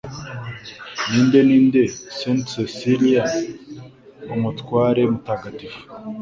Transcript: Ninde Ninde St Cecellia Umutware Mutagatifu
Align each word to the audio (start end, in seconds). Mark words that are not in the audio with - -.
Ninde 1.09 1.39
Ninde 1.47 1.81
St 2.17 2.39
Cecellia 2.53 3.25
Umutware 4.33 5.01
Mutagatifu 5.11 5.79